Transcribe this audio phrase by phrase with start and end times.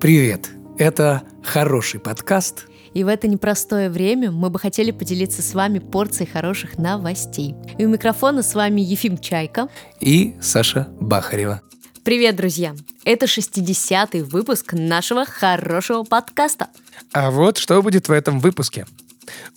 [0.00, 0.50] Привет!
[0.78, 2.66] Это хороший подкаст.
[2.94, 7.56] И в это непростое время мы бы хотели поделиться с вами порцией хороших новостей.
[7.78, 11.62] И у микрофона с вами Ефим Чайка и Саша Бахарева.
[12.04, 12.76] Привет, друзья!
[13.04, 16.68] Это 60-й выпуск нашего хорошего подкаста.
[17.12, 18.86] А вот что будет в этом выпуске–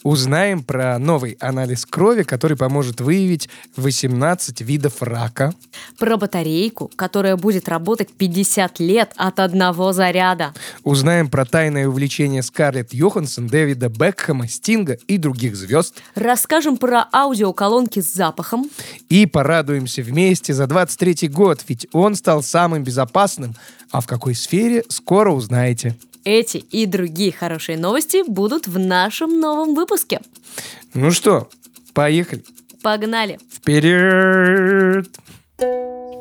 [0.03, 5.53] Узнаем про новый анализ крови, который поможет выявить 18 видов рака.
[5.99, 10.53] Про батарейку, которая будет работать 50 лет от одного заряда.
[10.83, 15.95] Узнаем про тайное увлечение Скарлетт Йоханссон, Дэвида Бекхэма, Стинга и других звезд.
[16.15, 18.69] Расскажем про аудиоколонки с запахом.
[19.09, 23.55] И порадуемся вместе за 23 год, ведь он стал самым безопасным.
[23.91, 25.97] А в какой сфере, скоро узнаете.
[26.23, 30.19] Эти и другие хорошие новости будут в нашем новом выпуске.
[30.93, 31.49] Ну что,
[31.93, 32.43] поехали.
[32.83, 33.39] Погнали.
[33.51, 35.07] Вперед!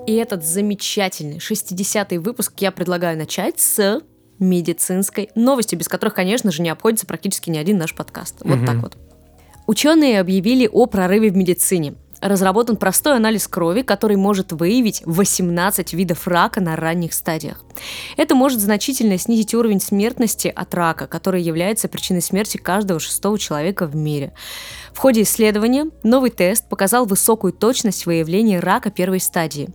[0.06, 4.00] И этот замечательный 60-й выпуск я предлагаю начать с
[4.38, 8.36] медицинской новостью, без которых, конечно же, не обходится практически ни один наш подкаст.
[8.41, 8.66] Вот угу.
[8.66, 8.97] так вот.
[9.66, 16.26] Ученые объявили о прорыве в медицине разработан простой анализ крови, который может выявить 18 видов
[16.26, 17.64] рака на ранних стадиях.
[18.16, 23.86] Это может значительно снизить уровень смертности от рака, который является причиной смерти каждого шестого человека
[23.86, 24.32] в мире.
[24.92, 29.68] В ходе исследования новый тест показал высокую точность выявления рака первой стадии.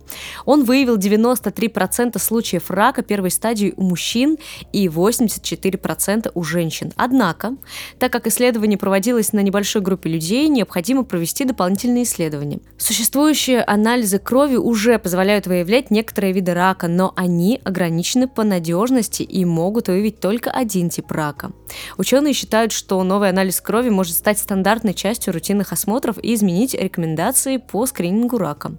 [0.44, 4.36] Он выявил 93% случаев рака первой стадии у мужчин
[4.72, 6.92] и 84% у женщин.
[6.96, 7.56] Однако,
[7.98, 12.35] так как исследование проводилось на небольшой группе людей, необходимо провести дополнительные исследования.
[12.78, 19.44] Существующие анализы крови уже позволяют выявлять некоторые виды рака, но они ограничены по надежности и
[19.44, 21.52] могут выявить только один тип рака.
[21.96, 27.56] Ученые считают, что новый анализ крови может стать стандартной частью рутинных осмотров и изменить рекомендации
[27.56, 28.72] по скринингу рака.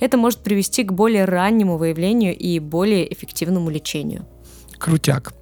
[0.00, 4.26] Это может привести к более раннему выявлению и более эффективному лечению
[4.80, 5.32] крутяк.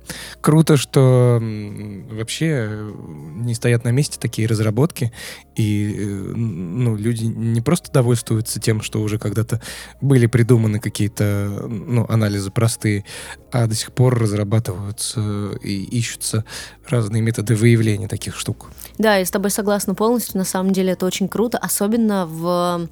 [0.41, 2.93] Круто, что вообще
[3.37, 5.13] не стоят на месте такие разработки,
[5.55, 6.03] и э,
[6.35, 9.61] ну, люди не просто довольствуются тем, что уже когда-то
[10.01, 13.05] были придуманы какие-то ну, анализы простые,
[13.53, 16.45] а до сих пор разрабатываются и ищутся
[16.89, 18.71] разные методы выявления таких штук.
[18.99, 20.39] Да, я с тобой согласна полностью.
[20.39, 22.89] На самом деле это очень круто, особенно в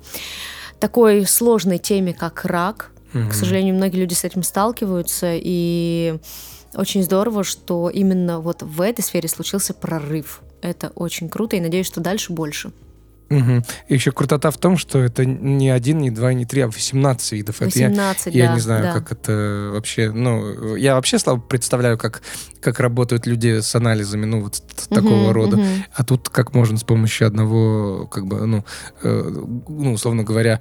[0.79, 3.31] такой сложной теме, как рак, Угу.
[3.31, 6.19] К сожалению, многие люди с этим сталкиваются, и
[6.75, 10.43] очень здорово, что именно вот в этой сфере случился прорыв.
[10.63, 12.73] Это очень круто, и надеюсь, что дальше больше.
[13.29, 13.65] Угу.
[13.89, 17.33] И еще крутота в том, что это не один, не два, не три, а 18
[17.33, 17.61] видов.
[17.61, 18.93] 18, это я, да, я не знаю, да.
[18.93, 20.13] как это вообще...
[20.13, 22.23] Ну, я вообще слабо представляю, как,
[22.61, 25.57] как работают люди с анализами, ну, вот угу, такого рода.
[25.57, 25.67] Угу.
[25.95, 28.65] А тут как можно с помощью одного, как бы, ну,
[29.03, 30.61] э, ну условно говоря,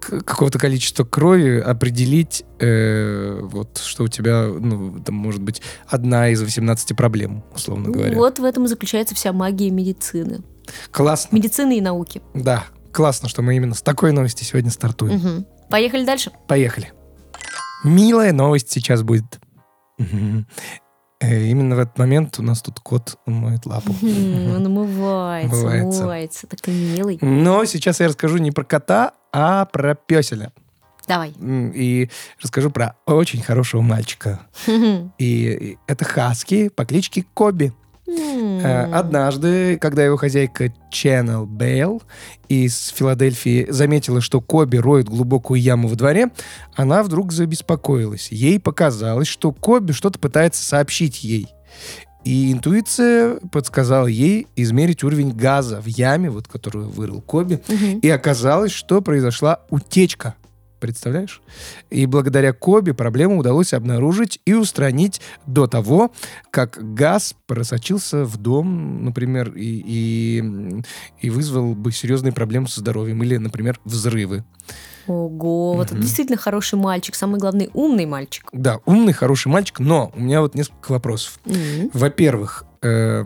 [0.00, 6.42] какого-то количества крови определить, э, вот, что у тебя, ну, там, может быть, одна из
[6.42, 8.16] 18 проблем, условно говоря.
[8.16, 10.42] Вот в этом и заключается вся магия медицины.
[10.90, 11.36] Классно.
[11.36, 12.22] Медицины и науки.
[12.34, 15.16] Да, классно, что мы именно с такой новости сегодня стартуем.
[15.16, 15.46] Угу.
[15.70, 16.30] Поехали дальше?
[16.46, 16.92] Поехали.
[17.84, 19.38] Милая новость сейчас будет.
[21.20, 23.92] Э, именно в этот момент у нас тут кот моет лапу.
[24.02, 27.18] Он умывается, умывается, такой милый.
[27.20, 30.52] Но сейчас я расскажу не про кота, а про песеля.
[31.06, 31.32] Давай.
[31.40, 34.40] И расскажу про очень хорошего мальчика.
[35.18, 37.72] И это хаски по кличке Коби.
[38.06, 42.02] Э, однажды, когда его хозяйка Ченнел Бейл
[42.48, 46.28] из Филадельфии заметила, что Коби роет глубокую яму во дворе,
[46.74, 48.28] она вдруг забеспокоилась.
[48.30, 51.48] Ей показалось, что Коби что-то пытается сообщить ей.
[52.28, 57.54] И интуиция подсказала ей измерить уровень газа в яме, вот которую вырыл Коби.
[57.54, 58.00] Угу.
[58.02, 60.34] И оказалось, что произошла утечка
[60.78, 61.40] Представляешь?
[61.90, 66.12] И благодаря Коби проблему удалось обнаружить и устранить до того,
[66.50, 70.82] как газ просочился в дом, например, и, и,
[71.20, 74.44] и вызвал бы серьезные проблемы со здоровьем или, например, взрывы.
[75.08, 78.48] Ого, вот это действительно хороший мальчик, самый главный умный мальчик.
[78.52, 81.40] Да, умный, хороший мальчик, но у меня вот несколько вопросов.
[81.92, 83.24] Во-первых, э,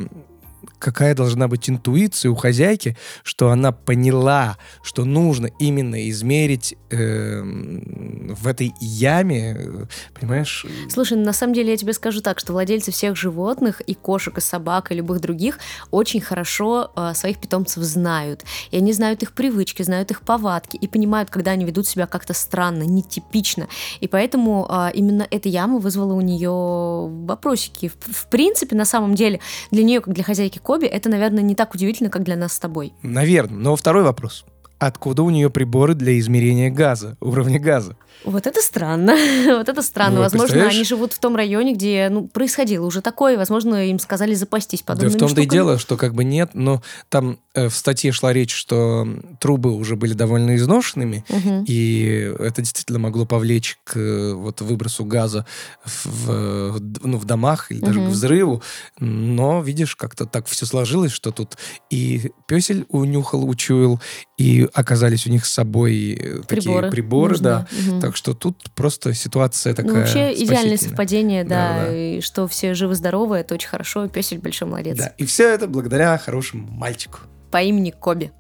[0.83, 8.49] какая должна быть интуиция у хозяйки, что она поняла, что нужно именно измерить э, в
[8.49, 9.87] этой яме,
[10.19, 10.67] понимаешь?
[10.91, 14.41] Слушай, на самом деле я тебе скажу так, что владельцы всех животных, и кошек, и
[14.41, 15.61] собак, и любых других,
[15.93, 18.43] очень хорошо э, своих питомцев знают.
[18.73, 22.35] И они знают их привычки, знают их повадки, и понимают, когда они ведут себя как-то
[22.35, 23.69] странно, нетипично.
[24.01, 27.89] И поэтому э, именно эта яма вызвала у нее вопросики.
[28.01, 29.39] В, в принципе, на самом деле,
[29.71, 32.59] для нее, как для хозяйки Коби, это, наверное, не так удивительно, как для нас с
[32.59, 32.95] тобой.
[33.03, 33.59] Наверное.
[33.59, 34.47] Но второй вопрос.
[34.87, 37.97] Откуда у нее приборы для измерения газа, уровня газа.
[38.25, 39.17] Вот это странно.
[39.47, 40.17] вот это странно.
[40.17, 44.35] Ну, возможно, они живут в том районе, где ну, происходило уже такое, возможно, им сказали
[44.35, 47.77] запастись Да подобными в том-то и дело, что как бы нет, но там э, в
[47.77, 49.07] статье шла речь, что
[49.39, 51.65] трубы уже были довольно изношенными, Мгм.
[51.67, 55.47] и это действительно могло повлечь к э, вот выбросу газа
[55.85, 58.13] в, в, ну, в домах или даже к Мгм.
[58.13, 58.63] взрыву.
[58.99, 61.57] Но, видишь, как-то так все сложилось, что тут
[61.91, 64.01] и песель унюхал, учуял,
[64.37, 66.91] и оказались у них с собой э, такие Приборы.
[66.91, 67.67] приборы, да.
[67.87, 68.01] Мгм.
[68.01, 71.49] Так что тут просто ситуация такая Ну, вообще идеальное совпадение, да,
[71.79, 71.97] Да, да.
[71.97, 74.97] и что все живы-здоровы, это очень хорошо, песель большой молодец.
[74.99, 77.19] Да, и все это благодаря хорошему мальчику.
[77.51, 78.33] По имени Коби.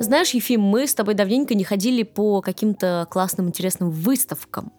[0.00, 4.72] Знаешь, Ефим, мы с тобой давненько не ходили по каким-то классным, интересным выставкам.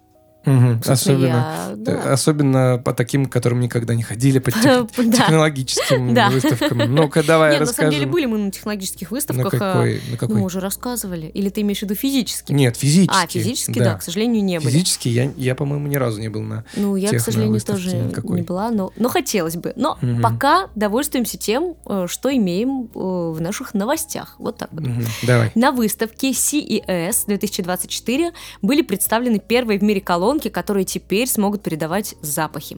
[0.46, 2.14] Собственно, Особенно, я- э, да.
[2.14, 6.30] особенно по таким, которым никогда не ходили, по тех- технологическим Да.
[6.30, 6.78] выставкам.
[6.96, 8.12] Ну-ка, давай Нет, на самом деле расскажем.
[8.12, 9.54] были мы на технологических На выставках.
[9.56, 9.94] а, какой?
[9.96, 10.36] На ну, какой?
[10.38, 11.28] мы уже рассказывали.
[11.28, 12.52] Или ты имеешь в виду физически?
[12.54, 13.14] Нет, физически.
[13.24, 13.96] А, физически, да.
[13.96, 14.70] к сожалению, не были.
[14.72, 16.64] Физически я, я, по-моему, ни разу не был на...
[16.76, 18.38] Ну, я, к на сожалению, тоже никакой.
[18.38, 19.74] не была, но, но хотелось бы.
[19.76, 24.36] Но пока довольствуемся тем, э, что имеем э, в наших новостях.
[24.40, 24.84] Вот так вот.
[25.24, 25.52] Давай.
[25.56, 28.32] На выставке CES 2024
[28.62, 32.78] были представлены первые в мире колонки, которые теперь смогут передавать запахи.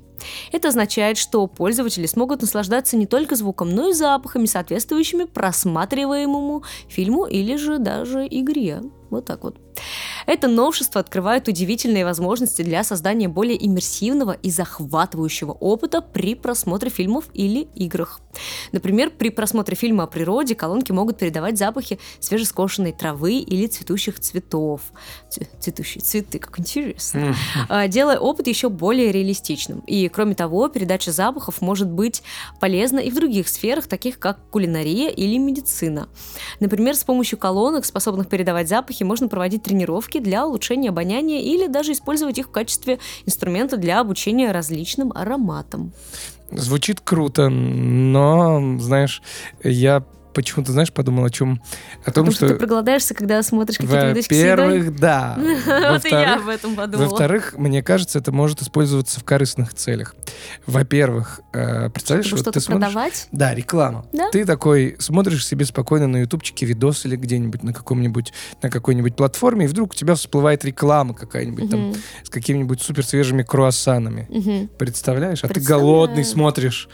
[0.52, 7.26] Это означает, что пользователи смогут наслаждаться не только звуком, но и запахами, соответствующими просматриваемому фильму
[7.26, 8.84] или же даже игре.
[9.10, 9.58] Вот так вот.
[10.26, 17.26] Это новшество открывает удивительные возможности для создания более иммерсивного и захватывающего опыта при просмотре фильмов
[17.34, 18.20] или играх.
[18.72, 24.82] Например, при просмотре фильма о природе колонки могут передавать запахи свежескошенной травы или цветущих цветов.
[25.60, 27.36] Цветущие цветы, как интересно.
[27.68, 29.80] А, делая опыт еще более реалистичным.
[29.88, 32.22] И, кроме того, передача запахов может быть
[32.60, 36.10] полезна и в других сферах, таких как кулинария или медицина.
[36.60, 41.94] Например, с помощью колонок, способных передавать запахи, можно проводить тренировки для улучшения обоняния или даже
[41.94, 45.92] использовать их в качестве инструмента для обучения различным ароматам.
[46.52, 49.22] Звучит круто, но, знаешь,
[49.64, 50.04] я
[50.34, 51.62] почему-то, знаешь, подумал о чем?
[52.02, 55.38] О том, Потому что, что, ты проголодаешься, когда смотришь какие-то видосики во-первых, да.
[55.66, 57.10] Вот и я об этом подумала.
[57.10, 60.16] Во-вторых, мне кажется, это может использоваться в корыстных целях.
[60.66, 63.28] Во-первых, э, представляешь, вот что-то ты смотришь...
[63.32, 64.06] Да, реклама.
[64.32, 69.66] Ты такой смотришь себе спокойно на ютубчике видос или где-нибудь на каком-нибудь на какой-нибудь платформе,
[69.66, 71.94] и вдруг у тебя всплывает реклама какая-нибудь там
[72.24, 74.70] с какими-нибудь супер свежими круассанами.
[74.78, 75.44] Представляешь?
[75.44, 76.90] А ты голодный смотришь.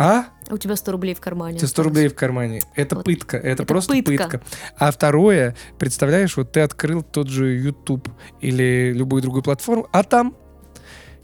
[0.00, 0.26] А?
[0.50, 1.56] У тебя 100 рублей в кармане.
[1.56, 1.86] У тебя 100 осталось.
[1.88, 2.62] рублей в кармане.
[2.74, 3.04] Это Вот.
[3.04, 3.36] пытка.
[3.36, 4.10] Это, Это просто пытка.
[4.28, 4.40] пытка.
[4.78, 8.08] А второе, представляешь, вот ты открыл тот же YouTube
[8.40, 10.34] или любую другую платформу, а там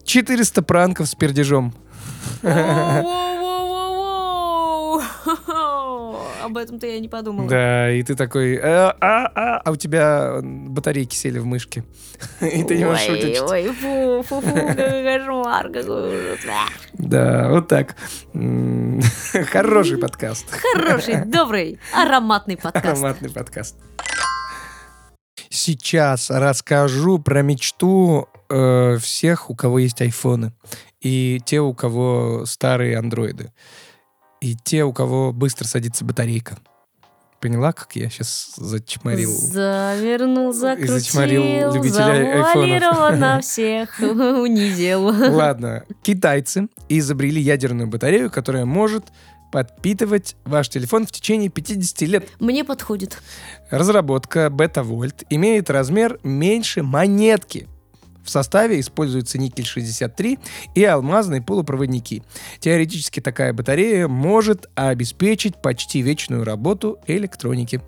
[0.04, 1.74] 400 пранков с пердежом.
[6.44, 7.48] Об этом-то я не подумала.
[7.48, 11.84] Да, и ты такой, «А, а, а, а у тебя батарейки сели в мышке.
[12.42, 13.42] И ты не можешь Ой, выключить.
[13.42, 16.40] Ой, фу, фу, фу, кошмар, какой ужас.
[16.92, 17.96] Да, вот так.
[19.52, 20.46] Хороший подкаст.
[20.50, 22.84] Хороший, добрый, ароматный подкаст.
[22.84, 23.76] Ароматный подкаст.
[25.48, 30.52] Сейчас расскажу про мечту э, всех, у кого есть айфоны.
[31.00, 33.50] И те, у кого старые андроиды.
[34.44, 36.58] И те, у кого быстро садится батарейка.
[37.40, 39.30] Поняла, как я сейчас зачморил?
[39.30, 42.52] Завернул, закрутил, зачморил любителей айфонов.
[42.52, 45.06] завуалировано всех унизил.
[45.34, 49.06] Ладно, китайцы изобрели ядерную батарею, которая может
[49.50, 52.28] подпитывать ваш телефон в течение 50 лет.
[52.38, 53.22] Мне подходит.
[53.70, 57.66] Разработка бета-вольт имеет размер меньше монетки.
[58.24, 60.38] В составе используются никель-63
[60.74, 62.22] и алмазные полупроводники.
[62.58, 67.82] Теоретически такая батарея может обеспечить почти вечную работу электроники.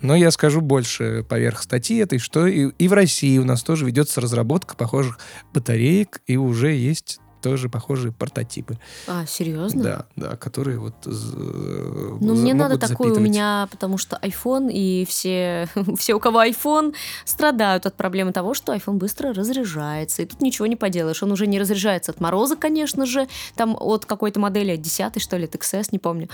[0.00, 3.84] Но я скажу больше поверх статьи этой, что и, и в России у нас тоже
[3.86, 5.18] ведется разработка похожих
[5.52, 8.78] батареек, и уже есть тоже похожие прототипы.
[9.06, 9.82] А, серьезно?
[9.82, 10.94] Да, да, которые вот...
[11.04, 16.44] з- Ну, мне надо такой у меня, потому что iPhone, и все, все, у кого
[16.44, 20.22] iPhone, страдают от проблемы того, что iPhone быстро разряжается.
[20.22, 21.22] И тут ничего не поделаешь.
[21.22, 25.36] Он уже не разряжается от мороза, конечно же, там от какой-то модели, от 10 что
[25.36, 26.28] ли, XS, не помню.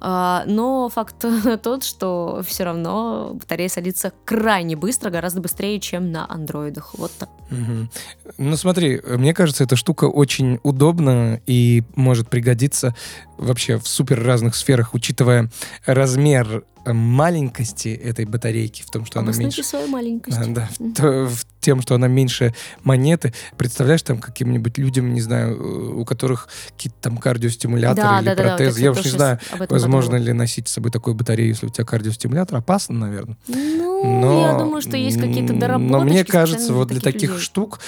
[0.00, 1.24] А, но факт
[1.62, 6.94] тот, что все равно батарея садится крайне быстро, гораздо быстрее, чем на андроидах.
[6.94, 7.30] Вот так.
[7.50, 7.90] Мгм.
[8.36, 12.94] Ну смотри, мне кажется, эта штука очень очень удобно и может пригодиться
[13.36, 15.50] вообще в супер разных сферах, учитывая
[15.86, 19.62] размер маленькости этой батарейки, в том, что она меньше...
[19.62, 20.38] свою маленькость.
[20.38, 23.34] А, да, то, в тем, что она меньше монеты.
[23.58, 28.78] Представляешь, там каким-нибудь людям, не знаю, у которых какие-то там кардиостимуляторы да, или да, протезы.
[28.78, 29.38] Да, я уж не знаю,
[29.68, 30.28] возможно подумала.
[30.28, 32.56] ли носить с собой такую батарею, если у тебя кардиостимулятор.
[32.56, 33.36] Опасно, наверное.
[33.48, 35.92] Ну, но, я думаю, что есть какие-то доработки.
[35.92, 37.42] Но мне кажется, вот для таких людей.
[37.42, 37.80] штук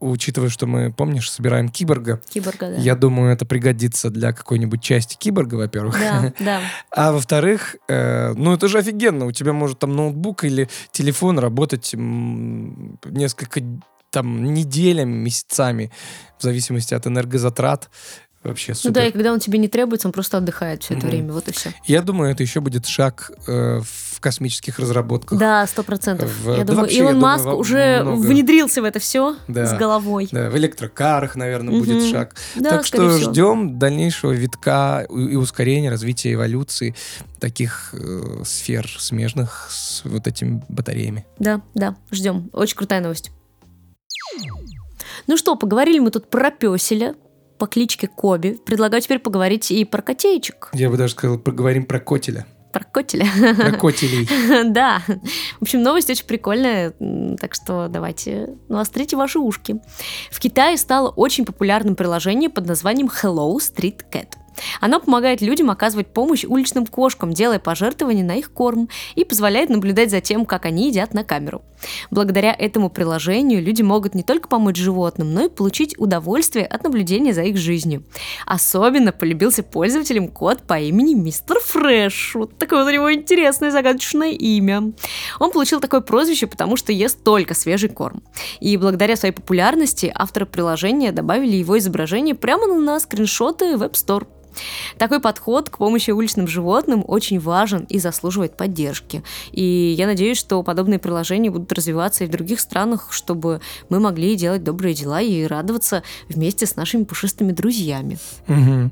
[0.00, 2.20] учитывая, что мы, помнишь, собираем киборга.
[2.28, 2.76] Киборга, да.
[2.76, 5.98] Я думаю, это пригодится для какой-нибудь части киборга, во-первых.
[5.98, 6.60] Да, да.
[6.90, 9.26] А во-вторых, э, ну это же офигенно.
[9.26, 13.62] У тебя может там ноутбук или телефон работать несколько
[14.10, 15.90] там неделями, месяцами,
[16.38, 17.90] в зависимости от энергозатрат.
[18.42, 18.88] Вообще супер.
[18.90, 21.10] Ну да, и когда он тебе не требуется, он просто отдыхает все это mm-hmm.
[21.10, 21.32] время.
[21.32, 21.72] Вот и все.
[21.84, 25.38] Я думаю, это еще будет шаг э, в космических разработках.
[25.38, 26.32] Да, сто процентов.
[26.44, 28.20] Я да думаю, вообще, Илон я Маск думаю, уже много...
[28.26, 29.66] внедрился в это все да.
[29.66, 30.28] с головой.
[30.30, 31.78] Да, в электрокарах, наверное, mm-hmm.
[31.78, 32.34] будет шаг.
[32.54, 33.30] Да, так что всего.
[33.30, 36.94] ждем дальнейшего витка и ускорения развития эволюции
[37.40, 41.26] таких э, сфер смежных с вот этими батареями.
[41.38, 42.50] Да, да, ждем.
[42.52, 43.30] Очень крутая новость.
[45.26, 47.14] Ну что, поговорили мы тут про песеля,
[47.58, 48.58] по кличке Коби.
[48.64, 50.70] Предлагаю теперь поговорить и про котеечек.
[50.72, 52.46] Я бы даже сказал, поговорим про котеля.
[52.72, 53.26] Про котеля.
[53.56, 54.28] Про котелей.
[54.72, 55.02] Да.
[55.58, 56.92] В общем, новость очень прикольная,
[57.40, 59.80] так что давайте навострите ваши ушки.
[60.30, 64.28] В Китае стало очень популярным приложение под названием Hello Street Cat–
[64.80, 70.10] оно помогает людям оказывать помощь уличным кошкам, делая пожертвования на их корм и позволяет наблюдать
[70.10, 71.62] за тем, как они едят на камеру.
[72.10, 77.34] Благодаря этому приложению люди могут не только помочь животным, но и получить удовольствие от наблюдения
[77.34, 78.04] за их жизнью.
[78.46, 82.34] Особенно полюбился пользователям кот по имени Мистер Фрэш.
[82.34, 84.92] Вот такое вот у него интересное загадочное имя.
[85.38, 88.22] Он получил такое прозвище, потому что ест только свежий корм.
[88.60, 94.26] И благодаря своей популярности авторы приложения добавили его изображение прямо на скриншоты в App Store.
[94.98, 99.22] Такой подход к помощи уличным животным очень важен и заслуживает поддержки.
[99.52, 104.36] И я надеюсь, что подобные приложения будут развиваться и в других странах, чтобы мы могли
[104.36, 108.18] делать добрые дела и радоваться вместе с нашими пушистыми друзьями.
[108.48, 108.90] Угу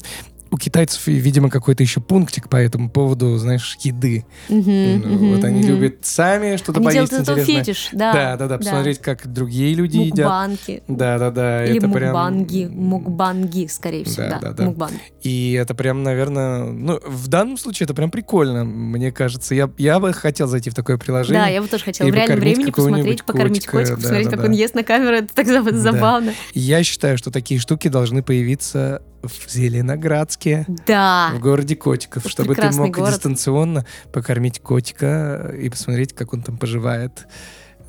[0.55, 4.25] у китайцев, видимо, какой-то еще пунктик по этому поводу, знаешь, еды.
[4.49, 5.67] Uh-huh, вот uh-huh, они uh-huh.
[5.67, 7.65] любят сами что-то они поесть делают интересное.
[7.65, 8.13] фетиш, да.
[8.13, 9.03] Да, да, да, посмотреть, да.
[9.03, 10.71] как другие люди Мукбанки.
[10.71, 10.85] едят.
[10.87, 11.65] Да, да, да.
[11.65, 12.79] Или это мукбанги, прям...
[12.79, 15.01] мукбанги, скорее всего, да, да, да, мукбанги.
[15.23, 19.57] И это прям, наверное, ну, в данном случае это прям прикольно, мне кажется.
[19.57, 21.43] Я, я бы хотел зайти в такое приложение.
[21.43, 24.41] Да, я бы тоже хотела в реальном времени посмотреть, покормить котика, да, посмотреть, да, как
[24.41, 24.47] да.
[24.47, 26.31] он ест на камеру, это так забавно.
[26.31, 26.33] Да.
[26.55, 30.67] Я считаю, что такие штуки должны появиться в Зеленоградске.
[30.87, 31.33] Да.
[31.35, 33.15] В городе котиков, Это чтобы ты мог город.
[33.15, 37.27] дистанционно покормить котика и посмотреть, как он там поживает.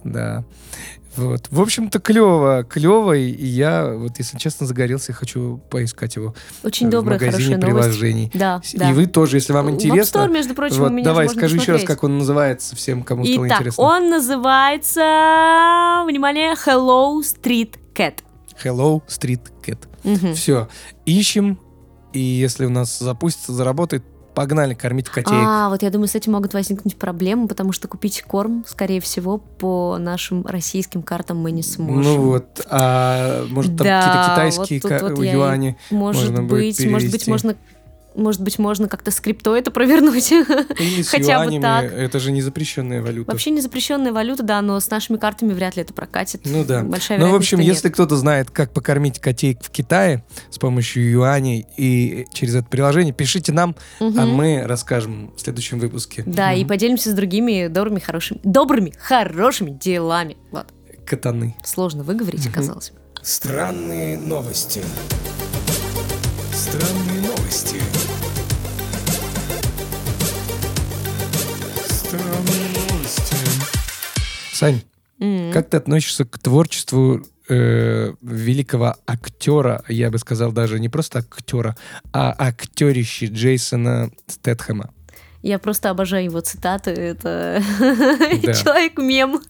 [0.04, 0.44] Да.
[1.18, 1.48] Вот.
[1.50, 7.18] В общем-то, клево, клево, и я, вот, если честно, загорелся, хочу поискать его Очень добрая,
[7.18, 8.32] в магазине приложений.
[8.34, 8.92] Да, и да.
[8.92, 10.24] вы тоже, если вам интересно.
[10.24, 13.04] В Store, между прочим, вот, у меня Давай, скажи еще раз, как он называется, всем,
[13.04, 13.84] кому Итак, стало интересно.
[13.84, 18.16] он называется, внимание, Hello Street Cat.
[18.64, 19.80] Hello Street Cat.
[20.04, 20.34] Угу.
[20.34, 20.68] Все,
[21.06, 21.60] ищем,
[22.14, 24.04] и если у нас запустится, заработает,
[24.36, 25.34] погнали кормить котей.
[25.34, 29.38] А, вот я думаю, с этим могут возникнуть проблемы, потому что купить корм, скорее всего,
[29.38, 32.02] по нашим российским картам мы не сможем.
[32.02, 37.28] Ну вот, а может там да, какие-то китайские вот вот юани может быть, может быть,
[37.28, 37.56] можно
[38.16, 40.32] может быть, можно как-то скрипто это провернуть.
[40.32, 41.92] С Хотя юанями, бы так.
[41.92, 43.32] Это же не запрещенная валюта.
[43.32, 46.42] Вообще не запрещенная валюта, да, но с нашими картами вряд ли это прокатит.
[46.46, 46.84] Ну да.
[46.84, 51.66] Большая ну, в общем, если кто-то знает, как покормить котей в Китае с помощью юаней
[51.78, 54.20] и через это приложение, пишите нам, угу.
[54.20, 56.24] а мы расскажем в следующем выпуске.
[56.26, 56.60] Да, угу.
[56.60, 60.38] и поделимся с другими добрыми, хорошими, добрыми, хорошими делами.
[60.52, 60.68] Вот.
[61.06, 61.56] Катаны.
[61.64, 62.52] Сложно выговорить, угу.
[62.52, 62.92] оказалось.
[63.22, 64.82] Странные новости.
[66.54, 67.15] Странные
[67.46, 67.82] новости.
[74.52, 74.82] Сань,
[75.20, 75.52] mm-hmm.
[75.54, 81.76] как ты относишься к творчеству э, великого актера, я бы сказал даже не просто актера,
[82.14, 84.92] а актерищи Джейсона Стэтхэма?
[85.46, 86.90] Я просто обожаю его цитаты.
[86.90, 88.54] Это да.
[88.56, 89.42] человек-мем.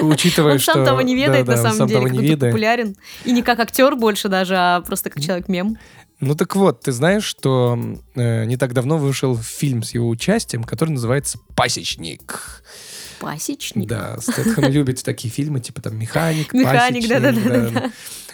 [0.00, 0.72] Учитывая, он что...
[0.72, 2.96] сам того не ведает, да, на да, самом деле, как будто популярен.
[3.24, 5.78] И не как актер больше даже, а просто как человек-мем.
[6.22, 7.76] Ну так вот, ты знаешь, что
[8.14, 12.62] э, не так давно вышел фильм с его участием, который называется «Пасечник».
[13.18, 13.88] Пасечник?
[13.88, 17.90] Да, Стэтхэм любит такие фильмы, типа там «Механик», «Механик», да-да-да.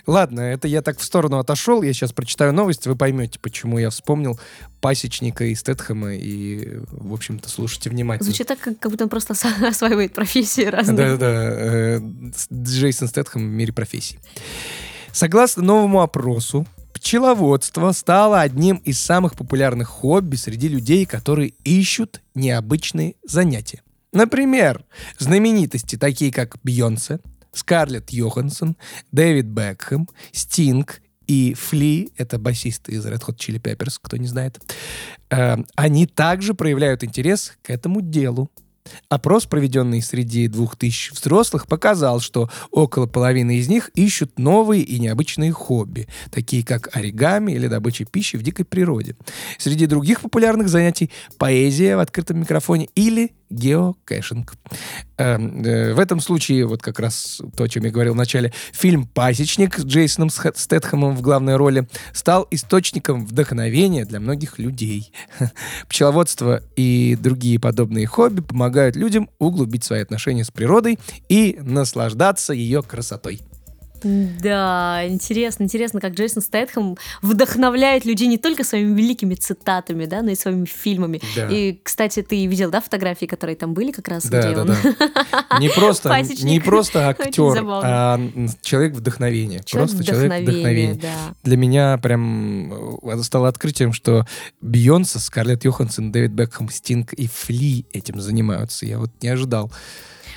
[0.06, 3.88] Ладно, это я так в сторону отошел, я сейчас прочитаю новость, вы поймете, почему я
[3.88, 4.38] вспомнил
[4.82, 8.26] пасечника и Стэтхэма, и, в общем-то, слушайте внимательно.
[8.26, 9.34] Звучит так, как будто он просто
[9.66, 11.16] осваивает профессии разные.
[11.16, 12.00] Да-да-да, э,
[12.52, 14.18] Джейсон Стэтхэм в мире профессий.
[15.10, 16.66] Согласно новому опросу,
[16.98, 23.82] пчеловодство стало одним из самых популярных хобби среди людей, которые ищут необычные занятия.
[24.12, 24.84] Например,
[25.18, 27.20] знаменитости, такие как Бейонсе,
[27.52, 28.76] Скарлетт Йоханссон,
[29.12, 34.60] Дэвид Бекхэм, Стинг и Фли, это басист из Red Hot Chili Peppers, кто не знает,
[35.30, 38.50] э, они также проявляют интерес к этому делу.
[39.08, 45.52] Опрос, проведенный среди 2000 взрослых, показал, что около половины из них ищут новые и необычные
[45.52, 49.16] хобби, такие как оригами или добыча пищи в дикой природе.
[49.58, 54.54] Среди других популярных занятий— поэзия в открытом микрофоне или геокэшинг.
[55.16, 58.52] Эм, э, в этом случае, вот как раз то, о чем я говорил в начале,
[58.72, 65.12] фильм «Пасечник» с Джейсоном Стэтхэмом в главной роли стал источником вдохновения для многих людей.
[65.88, 72.82] Пчеловодство и другие подобные хобби помогают людям углубить свои отношения с природой и наслаждаться ее
[72.82, 73.40] красотой.
[74.02, 80.30] Да, интересно, интересно, как Джейсон Стэтхэм вдохновляет людей не только своими великими цитатами, да, но
[80.30, 81.20] и своими фильмами.
[81.36, 81.48] Да.
[81.48, 84.68] И, кстати, ты видел, да, фотографии, которые там были как раз, Да, где да, он...
[84.68, 85.58] да.
[85.58, 86.44] Не просто, Пасечник.
[86.44, 88.20] не просто актер, а
[88.62, 89.62] человек вдохновения.
[89.64, 91.34] Человек просто человек вдохновения, да.
[91.42, 94.26] Для меня прям э, стало открытием, что
[94.60, 98.86] Бейонсе, Скарлетт Йоханссон, Дэвид Бекхэм, Стинг и Фли этим занимаются.
[98.86, 99.72] Я вот не ожидал.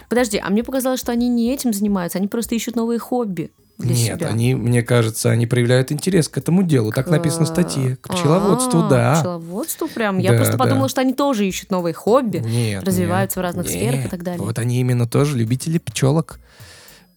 [0.09, 3.95] Подожди, а мне показалось, что они не этим занимаются, они просто ищут новые хобби для
[3.95, 4.27] Нет, себя.
[4.27, 6.91] они, мне кажется, они проявляют интерес к этому делу.
[6.91, 7.97] Так написано в статье.
[7.99, 9.15] К пчеловодству, А, да.
[9.15, 10.19] К пчеловодству прям.
[10.19, 10.63] Я Да, просто да.
[10.63, 13.73] подумала, что они тоже ищут новые хобби, Нет, развиваются нет, в разных нет.
[13.75, 14.41] сферах и так далее.
[14.41, 16.39] Вот они именно тоже любители пчелок.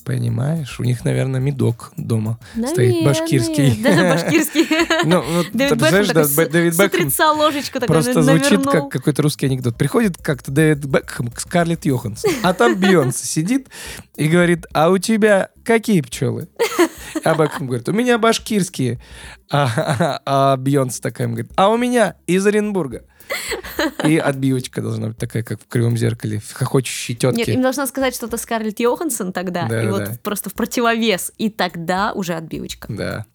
[0.04, 0.78] Понимаешь?
[0.78, 3.04] У них, наверное, медок дома стоит Наверное.
[3.04, 3.78] башкирский.
[3.82, 4.68] Да, башкирский.
[5.04, 9.76] Ну, вот Дэвид Бекхэм Дэвид Бекхэм ложечку такой просто звучит как какой-то русский анекдот.
[9.76, 13.68] Приходит как-то Дэвид Бекхэм к Скарлетт Йоханссон, а там Бейонсе сидит
[14.16, 16.48] и говорит, а у тебя какие пчелы?
[17.24, 19.00] А Бекхэм говорит, у меня башкирские.
[19.50, 19.68] А,
[20.26, 23.04] а, а Бейонсе такая говорит, а у меня из Оренбурга.
[24.04, 28.14] И отбивочка должна быть такая, как в кривом зеркале, в хохочущей Нет, им должна сказать
[28.14, 30.18] что-то Скарлетт Йоханссон тогда, Да, и да, вот да.
[30.22, 32.86] просто в противовес, и тогда уже отбивочка.
[32.92, 33.26] Да.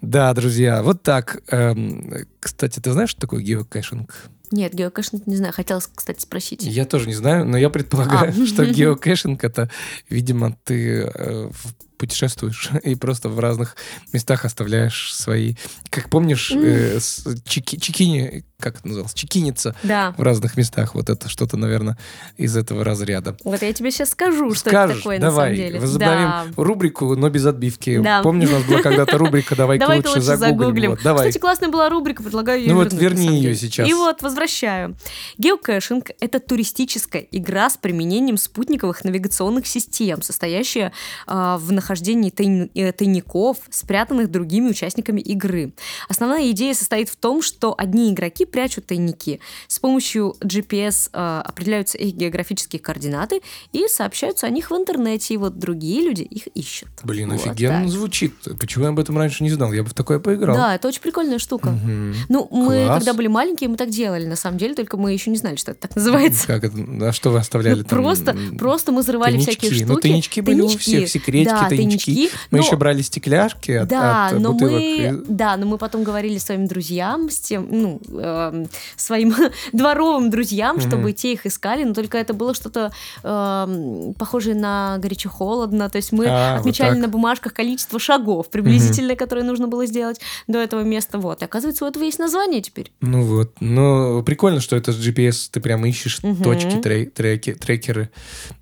[0.00, 1.42] Да, друзья, вот так.
[1.48, 4.14] Эм, Кстати, ты знаешь, что такое геокэшинг?
[4.50, 6.62] Нет, геокэшинг не знаю, хотела, кстати, спросить.
[6.64, 8.46] Я тоже не знаю, но я предполагаю, А.
[8.46, 9.70] что геокэшинг это,
[10.08, 13.76] видимо, ты э, в- путешествуешь и просто в разных
[14.12, 15.54] местах оставляешь свои.
[15.90, 19.14] Как помнишь, э, с- чеки- чекини, как это называлось?
[19.14, 20.14] Чекиниться Да.
[20.18, 20.94] в разных местах.
[20.94, 21.96] Вот это что-то, наверное,
[22.36, 23.36] из этого разряда.
[23.44, 25.80] Вот я тебе сейчас скажу, что Скажешь, это такое давай, на самом деле.
[25.80, 26.46] возобновим Да.
[26.56, 27.98] рубрику, но без отбивки.
[27.98, 28.22] Да.
[28.22, 30.58] Помнишь, у нас была когда-то рубрика «Давай-ка Давай-ка лучше лучше загуглим».
[30.58, 30.90] загуглим.
[30.90, 31.28] Вот, давай.
[31.28, 33.88] Кстати, классная была рубрика, предлагаю ее Ну вот вернуть, верни на самом ее сейчас.
[33.88, 34.96] И вот, возвращаю.
[35.38, 40.92] Геокэшинг— это туристическая игра с применением спутниковых навигационных систем, состоящая
[41.26, 45.72] а, в нахождении тайн- э, тайников, спрятанных другими участниками игры.
[46.08, 49.40] Основная идея состоит в том, что одни игроки прячут тайники.
[49.68, 53.40] С помощью GPS а, определяются их географические координаты
[53.72, 56.88] и сообщаются о них в интернете, и вот другие люди их ищут.
[57.02, 57.88] Блин, Вот офигенно так.
[57.90, 58.34] звучит.
[58.58, 59.72] Почему я об этом раньше не знал?
[59.72, 60.56] Я бы в такое поиграл.
[60.56, 61.70] Да, это очень прикольная штука.
[61.70, 62.14] Мгм.
[62.28, 62.98] Ну, мы, Класс.
[62.98, 65.72] когда были маленькие, мы так делали, на самом деле, только мы еще не знали, что
[65.72, 66.46] это так называется.
[66.46, 66.76] Как это?
[67.08, 67.98] А что вы оставляли Ну, там?
[68.02, 69.50] просто, просто мы взрывали тайнички.
[69.52, 69.88] всякие штуки.
[69.92, 71.79] Ну, тайнички были у всех, секретики, да, тайнички.
[71.86, 74.72] Мы но- еще брали стекляшки от, да, от но бутылок.
[74.80, 79.34] мы, да, но мы потом говорили своим друзьям, с тем, ну, эм, своим
[79.72, 80.86] дворовым друзьям, Мгм.
[80.88, 82.90] чтобы те их искали, но только это было что-то
[83.22, 86.98] эм, похожее на горячо-холодно, то есть мы А, вот отмечали так.
[87.02, 91.42] на бумажках количество шагов приблизительно, которые нужно было сделать до этого места, вот.
[91.42, 92.92] И оказывается, у этого есть название теперь.
[93.00, 93.54] Ну вот.
[93.60, 95.48] Ну, прикольно, что это с GPS.
[95.50, 96.42] Ты прямо ищешь Мгм.
[96.42, 98.10] точки, трей- треки, трекеры.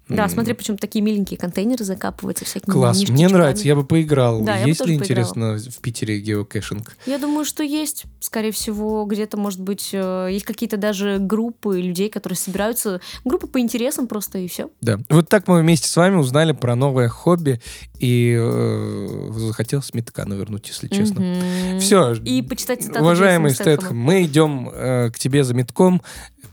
[0.08, 3.08] Да, М, смотри, причем такие миленькие контейнеры закапываются всякими Класс.
[3.08, 3.66] Мне нравится.
[3.66, 4.40] Я бы поиграл.
[4.42, 5.22] Да, есть тоже ли, поиграла.
[5.22, 6.96] интересно, в Питере геокэшинг?
[7.06, 12.08] Я думаю, что есть, скорее всего, где-то, может быть, э, есть какие-то даже группы людей,
[12.08, 14.70] которые собираются, группы по интересам просто, и все.
[14.80, 14.98] Да.
[15.10, 17.60] Вот так мы вместе с вами узнали про новое хобби.
[17.98, 21.78] И э, захотелось медка навернуть, если честно.
[21.80, 22.14] Все.
[22.14, 23.50] И почитать цитаты Уважаемый.
[23.50, 26.00] Стэтхэм, мы идем э, к тебе за медком,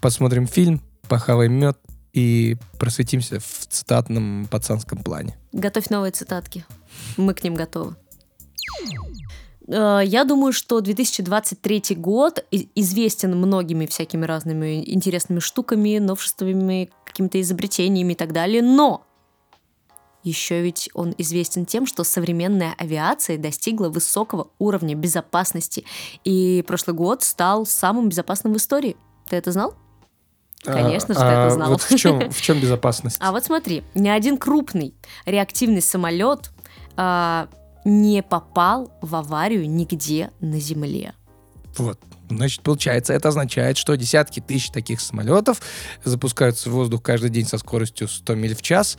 [0.02, 1.78] посмотрим фильм, похаваем мед
[2.16, 5.38] и просветимся в цитатном пацанском плане.
[5.52, 6.66] Готовь новые цитатки.
[7.18, 7.96] Мы к ним готовы.
[9.68, 18.14] Э, Я думаю, что 2023 год известен многими всякими разными интересными штуками, новшествами, какими-то изобретениями
[18.14, 19.06] и так далее, но
[20.24, 25.84] еще ведь он известен тем, что современная авиация достигла высокого уровня безопасности,
[26.24, 28.96] и прошлый год стал самым безопасным в истории.
[29.30, 29.76] Ты это знал?
[30.74, 31.68] Конечно же, ты это знал.
[31.68, 33.18] А, Вот в чем, в чем безопасность?
[33.20, 34.94] А вот смотри, ни один крупный
[35.26, 36.52] реактивный самолет
[36.98, 37.48] а,
[37.84, 41.14] не попал в аварию нигде на Земле.
[41.78, 42.00] Вот.
[42.30, 45.62] Значит, получается, это означает, что десятки тысяч таких самолетов
[46.04, 48.98] запускаются в воздух каждый день со скоростью 100 миль в час,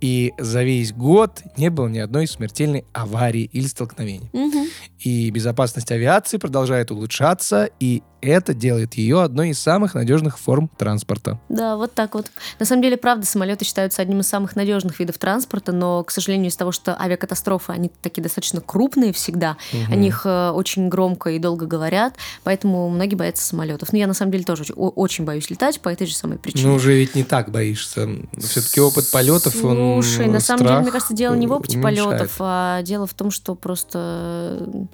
[0.00, 4.30] и за весь год не было ни одной смертельной аварии или столкновения.
[4.32, 4.66] Мгм.
[5.00, 11.38] И безопасность авиации продолжает улучшаться, и это делает ее одной из самых надежных форм транспорта.
[11.48, 12.30] Да, вот так вот.
[12.58, 16.48] На самом деле, правда, самолеты считаются одним из самых надежных видов транспорта, но, к сожалению,
[16.48, 19.56] из-за того, что авиакатастрофы, они такие достаточно крупные всегда,
[19.88, 23.92] о них э, очень громко и долго говорят, поэтому многие боятся самолетов.
[23.92, 26.68] Но я, на самом деле, тоже очень, боюсь летать по этой же самой причине.
[26.68, 28.08] Ну, уже ведь не так боишься.
[28.38, 32.08] Все-таки опыт полетов, он Слушай, на самом деле, мне кажется, дело не в опыте уменьшает.
[32.08, 34.88] полетов, а дело в том, что просто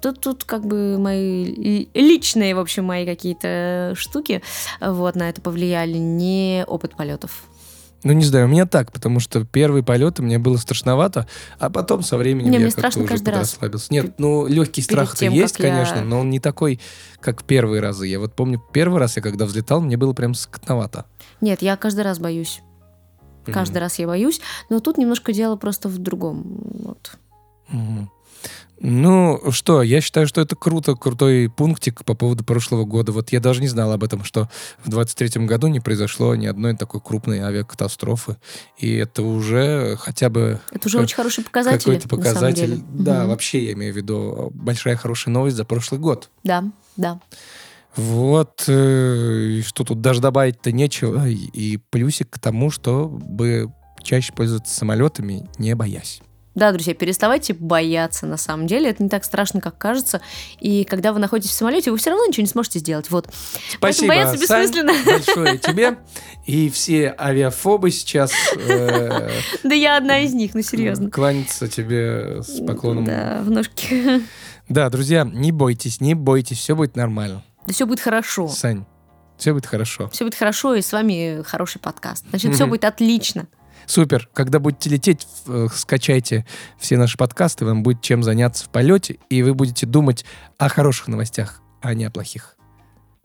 [0.00, 4.42] тут, тут как бы мои ли- личные, в общем, мои какие-то штуки
[4.80, 7.44] вот на это повлияли, не опыт полетов.
[8.04, 11.26] Ну, не знаю, у меня так, потому что первые полеты мне было страшновато,
[11.58, 13.92] а потом со временем Не, я как-то уже подраслабился.
[13.92, 16.78] Нет, ну, легкий страх-то есть, как я- конечно, но он не такой,
[17.20, 18.06] как в первые разы.
[18.06, 21.06] Я вот помню, первый раз я когда взлетал, мне было прям скотновато.
[21.40, 22.60] Нет, я каждый раз боюсь.
[23.46, 26.44] Каждый раз я боюсь, но тут немножко дело просто в другом.
[26.84, 27.12] Вот.
[27.68, 28.10] Мгм.
[28.78, 33.10] Ну, что, я считаю, что это круто, крутой пунктик по поводу прошлого года.
[33.10, 34.50] Вот я даже не знал об этом, что
[34.84, 38.36] в 23-м году не произошло ни одной такой крупной авиакатастрофы.
[38.76, 41.78] И это уже хотя бы Это уже очень хороший показатель.
[41.78, 42.82] какой-то показатель.
[42.92, 43.28] Да, Мгм.
[43.30, 46.28] вообще я имею в виду большая хорошая новость за прошлый год.
[46.44, 46.64] Да,
[46.98, 47.18] да.
[47.96, 51.26] Вот, э, и что тут даже добавить-то нечего.
[51.26, 56.20] И плюсик к тому, чтобы чаще пользоваться самолетами, не боясь.
[56.56, 58.88] Да, друзья, переставайте бояться на самом деле.
[58.88, 60.22] Это не так страшно, как кажется.
[60.58, 63.10] И когда вы находитесь в самолете, вы все равно ничего не сможете сделать.
[63.10, 63.28] Вот.
[63.74, 64.92] Спасибо, бояться Сань, бессмысленно.
[65.04, 65.98] большое тебе.
[66.46, 69.30] И все авиафобы сейчас э,
[69.64, 71.10] Да я одна из них, ну серьезно.
[71.10, 73.04] кланяться тебе с поклоном.
[73.04, 74.22] Да, в ножки.
[74.68, 77.44] Да, друзья, не бойтесь, не бойтесь, все будет нормально.
[77.68, 78.48] Да все будет хорошо.
[78.48, 78.84] Сань,
[79.36, 80.08] все будет хорошо.
[80.08, 82.24] Все будет хорошо, и с вами хороший подкаст.
[82.30, 83.46] Значит, все будет отлично.
[83.86, 84.28] Супер.
[84.34, 86.44] Когда будете лететь, э, скачайте
[86.78, 90.24] все наши подкасты, вам будет чем заняться в полете, и вы будете думать
[90.58, 92.56] о хороших новостях, а не о плохих.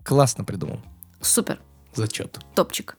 [0.04, 0.80] Классно придумал.
[1.20, 1.60] Супер.
[1.94, 2.40] Зачет.
[2.56, 2.96] Топчик.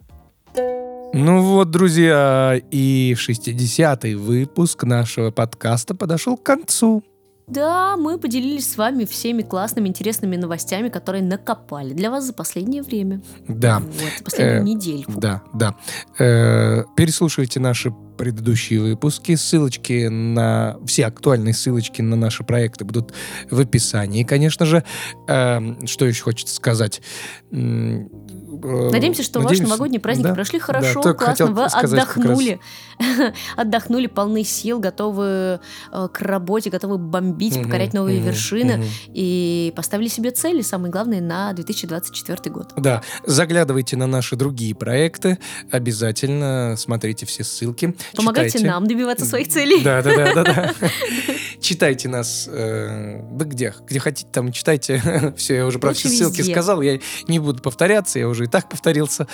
[1.15, 7.05] Ну вот, друзья, и 60-й выпуск нашего подкаста подошел к концу.
[7.53, 12.83] Да, мы поделились с вами всеми классными, интересными новостями, которые накопали для вас за последнее
[12.83, 13.21] время.
[13.47, 13.81] Да.
[13.81, 15.13] Вот, последнюю Э, недельку.
[15.17, 15.75] Да, да.
[16.19, 19.35] Э, переслушивайте наши предыдущие выпуски.
[19.35, 20.79] Ссылочки на...
[20.87, 23.13] Все актуальные ссылочки на наши проекты будут
[23.51, 24.85] в описании, конечно же.
[25.29, 27.03] Эм, что еще хочется сказать?
[28.63, 32.01] Э, Надеемся, что ваши надеемся- новогодние праздники да, прошли да, хорошо, только классно, вы сказать
[32.01, 32.61] отдохнули.
[33.57, 35.61] Отдохнули, полны сил, готовы
[35.93, 38.77] э, к работе, готовы бомбить, Мгм, покорять новые мгм, вершины.
[38.79, 38.87] мгм.
[39.13, 42.73] И поставили себе цели, самые главные, на 2024 год.
[42.77, 45.39] Да, заглядывайте на наши другие проекты,
[45.71, 47.95] обязательно смотрите все ссылки.
[48.17, 48.69] Помогайте читайте.
[48.69, 49.83] нам добиваться своих целей.
[49.83, 50.73] Да, да, да, да, да.
[51.63, 55.33] Читайте нас, э, да где, где хотите, там и читайте.
[55.37, 56.53] Все, я уже про Лучше все ссылки везде.
[56.53, 56.99] сказал, я
[57.29, 59.29] не буду повторяться, я уже и так повторился.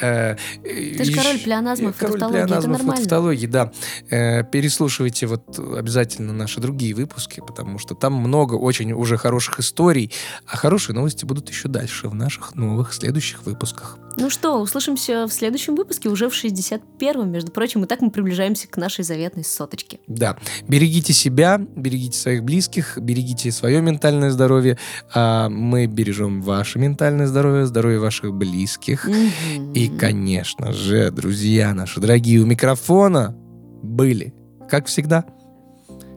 [0.00, 2.96] Э, Ты ж ещё- король плеоназмов и Король тавтологии, это и нормально.
[2.96, 3.72] тавтологии, да.
[4.10, 10.12] Э, Переслушивайте вот обязательно наши другие выпуски, потому что там много очень уже хороших историй,
[10.46, 13.96] а хорошие новости будут еще дальше в наших новых следующих выпусках.
[14.16, 17.84] Ну что, услышимся в следующем выпуске, уже в 61-м, между прочим.
[17.84, 20.00] И так мы приближаемся к нашей заветной соточке.
[20.08, 24.78] Да, берегите себя, берегите своих близких, берегите свое ментальное здоровье,
[25.14, 29.06] а мы бережем ваше ментальное здоровье, здоровье ваших близких.
[29.06, 29.72] Мгм.
[29.72, 33.34] И, конечно же, друзья наши дорогие, у микрофона
[33.82, 34.34] были,
[34.68, 35.24] как всегда,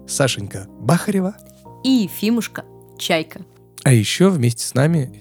[0.07, 1.35] Сашенька Бахарева,
[1.83, 2.63] И Ефимушка
[2.99, 3.41] Чайка.
[3.83, 5.19] а еще вместе с нами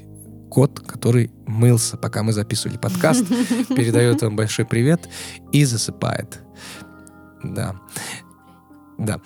[0.51, 3.27] кот, который мылся, пока мы записывали подкаст,
[3.69, 5.09] передает вам большой привет
[5.51, 6.41] и засыпает.
[7.43, 7.75] Да.
[8.99, 9.21] Да.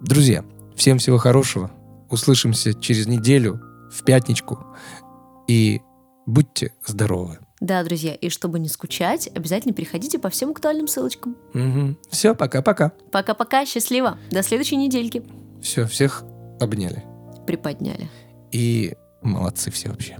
[0.00, 1.70] Друзья, всем всего хорошего.
[2.08, 3.60] Услышимся через неделю
[3.92, 4.58] в пятничку.
[5.46, 5.80] И
[6.26, 7.38] будьте здоровы.
[7.60, 11.36] Да, друзья, и чтобы не скучать, обязательно переходите по всем актуальным ссылочкам.
[12.08, 12.92] Все, пока-пока.
[13.12, 14.18] Пока-пока, счастливо.
[14.30, 15.22] До следующей недельки.
[15.60, 16.24] Все, всех
[16.58, 17.04] обняли.
[17.46, 18.08] Приподняли.
[18.52, 20.16] И молодцы все вообще.